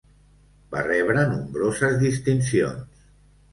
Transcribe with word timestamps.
Va 0.75 0.83
rebre 0.87 1.27
nombroses 1.33 1.99
distincions. 2.07 3.07